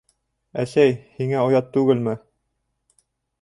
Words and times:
Әсәй, 0.63 0.95
һиңә 1.17 1.43
оят 1.51 1.69
түгелме? 1.77 2.17